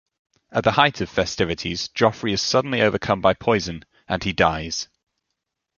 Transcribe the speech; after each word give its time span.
At 0.51 0.63
the 0.63 0.71
height 0.71 0.99
of 1.01 1.09
festivities 1.11 1.87
Joffrey 1.89 2.33
is 2.33 2.41
suddenly 2.41 2.81
overcome 2.81 3.21
by 3.21 3.35
poison, 3.35 3.85
and 4.07 4.23
he 4.23 4.33
dies. 4.33 4.87